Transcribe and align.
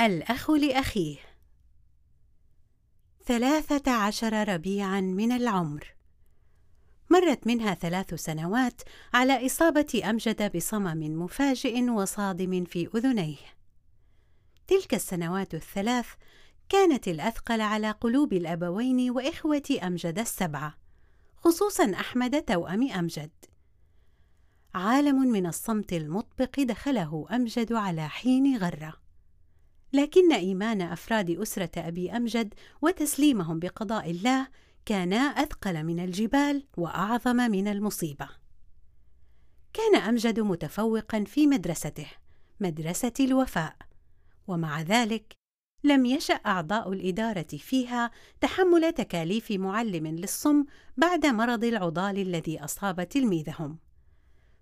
الأخ 0.00 0.50
لأخيه. 0.50 1.18
ثلاثة 3.24 3.92
عشر 3.92 4.48
ربيعًا 4.48 5.00
من 5.00 5.32
العمر. 5.32 5.94
مرت 7.10 7.46
منها 7.46 7.74
ثلاث 7.74 8.14
سنوات 8.14 8.82
على 9.14 9.46
إصابة 9.46 10.02
أمجد 10.10 10.56
بصمم 10.56 11.22
مفاجئ 11.22 11.90
وصادم 11.90 12.64
في 12.64 12.88
أذنيه. 12.94 13.36
تلك 14.66 14.94
السنوات 14.94 15.54
الثلاث 15.54 16.06
كانت 16.68 17.08
الأثقل 17.08 17.60
على 17.60 17.90
قلوب 17.90 18.32
الأبوين 18.32 19.10
وإخوة 19.10 19.78
أمجد 19.82 20.18
السبعة 20.18 20.74
خصوصا 21.36 21.92
أحمد 21.94 22.42
توأم 22.42 22.90
أمجد. 22.90 23.30
عالم 24.74 25.32
من 25.32 25.46
الصمت 25.46 25.92
المطبق 25.92 26.60
دخله 26.60 27.26
أمجد 27.30 27.72
على 27.72 28.08
حين 28.08 28.56
غرة. 28.56 29.05
لكن 29.96 30.32
إيمان 30.32 30.82
أفراد 30.82 31.30
أسرة 31.30 31.70
أبي 31.76 32.10
أمجد 32.10 32.54
وتسليمهم 32.82 33.58
بقضاء 33.58 34.10
الله 34.10 34.48
كانا 34.86 35.16
أثقل 35.16 35.84
من 35.84 36.00
الجبال 36.04 36.64
وأعظم 36.76 37.36
من 37.36 37.68
المصيبة. 37.68 38.28
كان 39.72 39.96
أمجد 39.96 40.40
متفوقا 40.40 41.24
في 41.24 41.46
مدرسته 41.46 42.06
مدرسة 42.60 43.12
الوفاء 43.20 43.76
ومع 44.46 44.82
ذلك 44.82 45.32
لم 45.84 46.06
يشأ 46.06 46.34
أعضاء 46.34 46.92
الإدارة 46.92 47.56
فيها 47.58 48.10
تحمل 48.40 48.92
تكاليف 48.92 49.52
معلم 49.52 50.06
للصم 50.06 50.64
بعد 50.96 51.26
مرض 51.26 51.64
العضال 51.64 52.18
الذي 52.18 52.64
أصاب 52.64 53.08
تلميذهم. 53.08 53.78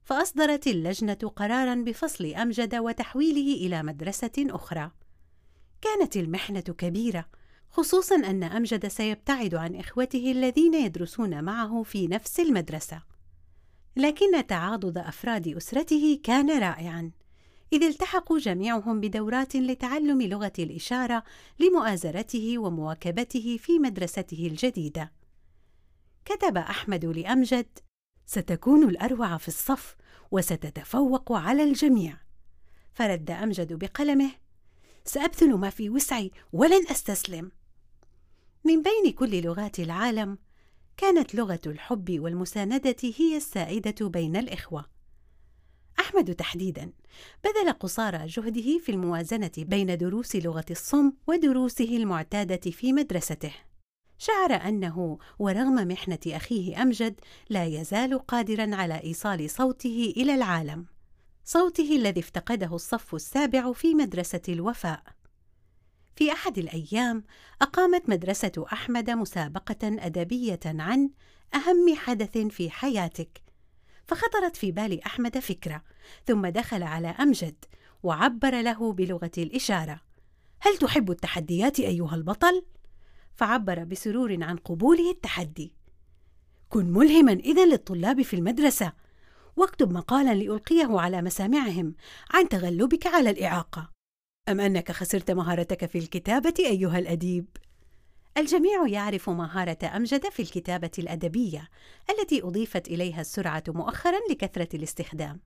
فأصدرت 0.04 0.66
اللجنة 0.66 1.32
قرارا 1.36 1.74
بفصل 1.74 2.26
أمجد 2.26 2.74
وتحويله 2.74 3.66
إلى 3.66 3.82
مدرسة 3.82 4.32
أخرى. 4.38 4.90
كانت 5.84 6.16
المحنة 6.16 6.60
كبيرة 6.60 7.28
خصوصا 7.70 8.14
أن 8.16 8.42
أمجد 8.42 8.88
سيبتعد 8.88 9.54
عن 9.54 9.76
إخوته 9.76 10.32
الذين 10.32 10.74
يدرسون 10.74 11.44
معه 11.44 11.82
في 11.82 12.06
نفس 12.06 12.40
المدرسة. 12.40 13.02
لكن 13.96 14.46
تعاضد 14.46 14.98
أفراد 14.98 15.48
أسرته 15.48 16.20
كان 16.22 16.58
رائعا 16.58 17.10
إذ 17.72 17.82
التحقوا 17.82 18.38
جميعهم 18.38 19.00
بدورات 19.00 19.56
لتعلم 19.56 20.22
لغة 20.22 20.52
الإشارة 20.58 21.24
لمؤازرته 21.58 22.58
ومواكبته 22.58 23.58
في 23.60 23.78
مدرسته 23.78 24.46
الجديدة. 24.46 25.12
كتب 26.24 26.56
أحمد 26.56 27.04
لأمجد 27.04 27.66
ستكون 28.26 28.88
الأروع 28.88 29.36
في 29.36 29.48
الصف 29.48 29.96
وستتفوق 30.30 31.32
على 31.32 31.64
الجميع 31.64 32.16
فرد 32.92 33.30
أمجد 33.30 33.72
بقلمه 33.72 34.30
سأبذل 35.06 35.54
ما 35.54 35.70
في 35.70 35.90
وسعي 35.90 36.30
ولن 36.52 36.86
أستسلم. 36.90 37.50
من 38.64 38.82
بين 38.82 39.12
كل 39.12 39.42
لغات 39.42 39.78
العالم 39.78 40.38
كانت 40.96 41.34
لغة 41.34 41.60
الحب 41.66 42.20
والمساندة 42.20 42.96
هي 43.16 43.36
السائده 43.36 44.08
بين 44.08 44.36
الإخوة. 44.36 44.84
أحمد 46.00 46.34
تحديدا 46.34 46.92
بذل 47.44 47.72
قصارى 47.72 48.26
جهده 48.26 48.78
في 48.78 48.92
الموازنة 48.92 49.50
بين 49.58 49.96
دروس 49.96 50.36
لغة 50.36 50.64
الصم 50.70 51.12
ودروسه 51.26 51.96
المعتادة 51.96 52.70
في 52.70 52.92
مدرسته. 52.92 53.52
شعر 54.18 54.52
أنه 54.52 55.18
ورغم 55.38 55.88
محنة 55.88 56.18
أخيه 56.26 56.82
أمجد 56.82 57.20
لا 57.50 57.64
يزال 57.64 58.18
قادرا 58.18 58.76
على 58.76 59.02
إيصال 59.04 59.50
صوته 59.50 60.14
إلى 60.16 60.34
العالم. 60.34 60.93
صوته 61.46 61.96
الذي 61.96 62.20
افتقده 62.20 62.74
الصف 62.74 63.14
السابع 63.14 63.72
في 63.72 63.94
مدرسة 63.94 64.40
الوفاء. 64.48 65.02
في 66.16 66.32
أحد 66.32 66.58
الأيام 66.58 67.24
أقامت 67.62 68.08
مدرسة 68.08 68.66
أحمد 68.72 69.10
مسابقة 69.10 69.76
أدبية 69.82 70.60
عن 70.64 71.10
أهم 71.54 71.96
حدث 71.96 72.38
في 72.38 72.70
حياتك، 72.70 73.42
فخطرت 74.06 74.56
في 74.56 74.72
بال 74.72 75.04
أحمد 75.04 75.38
فكرة، 75.38 75.82
ثم 76.26 76.46
دخل 76.46 76.82
على 76.82 77.08
أمجد 77.08 77.64
وعبر 78.02 78.60
له 78.60 78.92
بلغة 78.92 79.32
الإشارة: 79.38 80.00
هل 80.60 80.76
تحب 80.76 81.10
التحديات 81.10 81.80
أيها 81.80 82.14
البطل؟ 82.14 82.64
فعبر 83.34 83.84
بسرور 83.84 84.44
عن 84.44 84.56
قبوله 84.56 85.10
التحدي. 85.10 85.72
كن 86.68 86.92
ملهما 86.92 87.32
إذا 87.32 87.66
للطلاب 87.66 88.22
في 88.22 88.36
المدرسة 88.36 88.92
واكتب 89.56 89.92
مقالا 89.92 90.34
لألقيه 90.34 91.00
على 91.00 91.22
مسامعهم 91.22 91.94
عن 92.30 92.48
تغلبك 92.48 93.06
على 93.06 93.30
الإعاقة 93.30 93.90
أم 94.48 94.60
أنك 94.60 94.92
خسرت 94.92 95.30
مهارتك 95.30 95.86
في 95.86 95.98
الكتابة 95.98 96.54
أيها 96.58 96.98
الأديب؟ 96.98 97.46
الجميع 98.36 98.86
يعرف 98.86 99.30
مهارة 99.30 99.78
أمجد 99.96 100.28
في 100.28 100.42
الكتابة 100.42 100.90
الأدبية 100.98 101.68
التي 102.10 102.42
أضيفت 102.42 102.88
إليها 102.88 103.20
السرعة 103.20 103.64
مؤخرا 103.68 104.18
لكثرة 104.30 104.68
الاستخدام. 104.76 105.40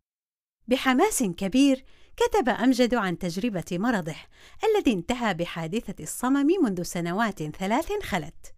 بحماس 0.69 1.23
كبير 1.23 1.85
كتب 2.17 2.49
أمجد 2.49 2.95
عن 2.95 3.19
تجربة 3.19 3.65
مرضه 3.73 4.17
الذي 4.65 4.93
انتهى 4.93 5.35
بحادثة 5.35 6.03
الصمم 6.03 6.47
منذ 6.63 6.83
سنوات 6.83 7.43
ثلاث 7.43 7.93
خلت. 8.03 8.58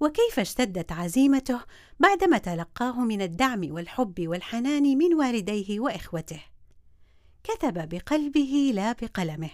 وكيف 0.00 0.38
اشتدت 0.40 0.92
عزيمته 0.92 1.60
بعدما 2.00 2.38
تلقاه 2.38 3.00
من 3.00 3.22
الدعم 3.22 3.72
والحب 3.72 4.14
والحنان 4.18 4.98
من 4.98 5.14
والديه 5.14 5.80
وإخوته. 5.80 6.40
كتب 7.44 7.88
بقلبه 7.88 8.72
لا 8.74 8.92
بقلمه. 8.92 9.50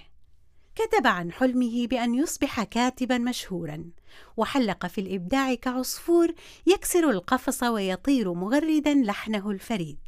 كتب 0.75 1.07
عن 1.07 1.33
حلمه 1.33 1.87
بأن 1.87 2.15
يصبح 2.15 2.63
كاتبا 2.63 3.19
مشهورا 3.19 3.85
وحلق 4.37 4.87
في 4.87 5.01
الإبداع 5.01 5.55
كعصفور 5.55 6.35
يكسر 6.67 7.11
القفص 7.11 7.63
ويطير 7.63 8.33
مغردا 8.33 8.95
لحنه 8.95 9.51
الفريد. 9.51 9.99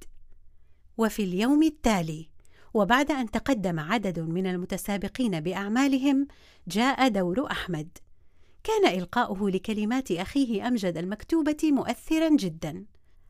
وفي 0.98 1.22
اليوم 1.22 1.62
التالي 1.62 2.28
وبعد 2.74 3.10
أن 3.10 3.30
تقدم 3.30 3.80
عدد 3.80 4.20
من 4.20 4.46
المتسابقين 4.46 5.40
بأعمالهم 5.40 6.28
جاء 6.68 7.08
دور 7.08 7.50
أحمد. 7.50 7.98
كان 8.66 8.98
إلقاؤه 8.98 9.50
لكلمات 9.50 10.12
أخيه 10.12 10.68
أمجد 10.68 10.96
المكتوبة 10.96 11.56
مؤثرا 11.64 12.36
جدا 12.36 12.84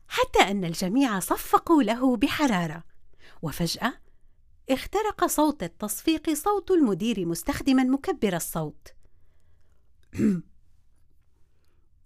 حتى 0.07 0.39
أن 0.39 0.65
الجميع 0.65 1.19
صفقوا 1.19 1.83
له 1.83 2.17
بحرارة. 2.17 2.83
وفجأة 3.41 3.93
اخترق 4.69 5.25
صوت 5.25 5.63
التصفيق 5.63 6.33
صوت 6.33 6.71
المدير 6.71 7.25
مستخدما 7.25 7.83
مكبر 7.83 8.35
الصوت. 8.35 8.87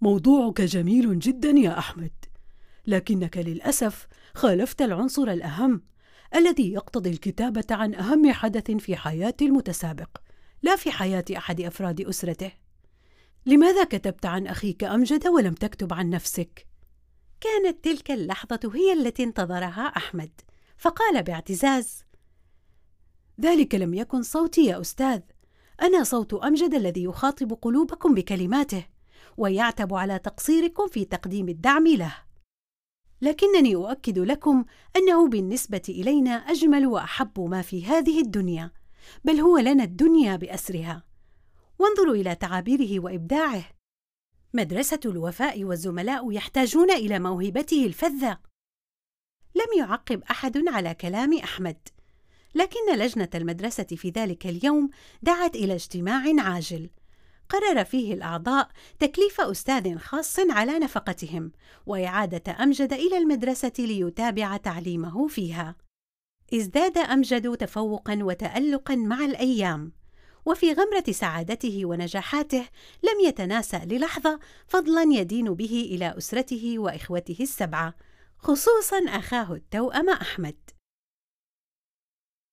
موضوعك 0.00 0.60
جميل 0.60 1.18
جدا 1.18 1.50
يا 1.50 1.78
أحمد 1.78 2.24
لكنك 2.86 3.38
للأسف 3.38 4.06
خالفت 4.34 4.82
العنصر 4.82 5.22
الأهم 5.22 5.82
الذي 6.34 6.72
يقتضي 6.72 7.10
الكتابة 7.10 7.66
عن 7.70 7.94
أهم 7.94 8.32
حدث 8.32 8.70
في 8.70 8.96
حياة 8.96 9.34
المتسابق 9.42 10.18
لا 10.62 10.76
في 10.76 10.90
حياة 10.90 11.24
أحد 11.36 11.60
أفراد 11.60 12.00
أسرته. 12.00 12.61
لماذا 13.46 13.84
كتبت 13.84 14.26
عن 14.26 14.46
أخيك 14.46 14.84
أمجد 14.84 15.26
ولم 15.26 15.54
تكتب 15.54 15.92
عن 15.92 16.10
نفسك؟ 16.10 16.66
كانت 17.40 17.84
تلك 17.84 18.10
اللحظة 18.10 18.70
هي 18.74 18.92
التي 18.92 19.22
انتظرها 19.22 19.86
أحمد 19.96 20.30
فقال 20.76 21.22
باعتزاز 21.22 22.04
ذلك 23.40 23.74
لم 23.74 23.94
يكن 23.94 24.22
صوتي 24.22 24.64
يا 24.64 24.80
أستاذ. 24.80 25.20
أنا 25.82 26.04
صوت 26.04 26.34
أمجد 26.34 26.74
الذي 26.74 27.04
يخاطب 27.04 27.52
قلوبكم 27.52 28.14
بكلماته 28.14 28.86
ويعتب 29.36 29.94
على 29.94 30.18
تقصيركم 30.18 30.88
في 30.88 31.04
تقديم 31.04 31.48
الدعم 31.48 31.86
له. 31.86 32.14
لكنني 33.22 33.74
أؤكد 33.74 34.18
لكم 34.18 34.64
أنه 34.96 35.28
بالنسبة 35.28 35.82
إلينا 35.88 36.30
أجمل 36.30 36.86
وأحب 36.86 37.40
ما 37.40 37.62
في 37.62 37.86
هذه 37.86 38.20
الدنيا 38.20 38.70
بل 39.24 39.40
هو 39.40 39.58
لنا 39.58 39.84
الدنيا 39.84 40.36
بأسرها. 40.36 41.11
وانظروا 41.82 42.14
إلى 42.14 42.34
تعابيره 42.34 43.00
وإبداعه. 43.00 43.64
مدرسة 44.54 45.00
الوفاء 45.04 45.64
والزملاء 45.64 46.32
يحتاجون 46.32 46.90
إلى 46.90 47.18
موهبته 47.18 47.86
الفذة. 47.86 48.38
لم 49.54 49.78
يعقب 49.78 50.22
أحد 50.30 50.68
على 50.68 50.94
كلام 50.94 51.38
أحمد 51.38 51.88
لكن 52.54 52.96
لجنة 52.96 53.28
المدرسة 53.34 53.84
في 53.84 54.10
ذلك 54.10 54.46
اليوم 54.46 54.90
دعت 55.22 55.56
إلى 55.56 55.74
اجتماع 55.74 56.22
عاجل. 56.38 56.90
قرر 57.48 57.84
فيه 57.84 58.14
الأعضاء 58.14 58.68
تكليف 58.98 59.40
أستاذ 59.40 59.98
خاص 59.98 60.38
على 60.38 60.78
نفقتهم 60.78 61.52
وإعادة 61.86 62.62
أمجد 62.62 62.92
إلى 62.92 63.18
المدرسة 63.18 63.72
ليتابع 63.78 64.56
تعليمه 64.56 65.26
فيها. 65.26 65.76
ازداد 66.54 66.98
أمجد 66.98 67.56
تفوقا 67.56 68.18
وتالقا 68.22 68.94
مع 68.94 69.24
الأيام. 69.24 70.01
وفي 70.46 70.72
غمرة 70.72 71.04
سعادته 71.10 71.80
ونجاحاته 71.84 72.64
لم 73.02 73.20
يتناسى 73.26 73.80
للحظة 73.84 74.40
فضلا 74.66 75.02
يدين 75.02 75.54
به 75.54 75.88
إلى 75.94 76.14
أسرته 76.18 76.78
وإخوته 76.78 77.36
السبعة 77.40 77.94
خصوصا 78.38 78.98
أخاه 79.08 79.54
التوأم 79.54 80.10
أحمد. 80.10 80.56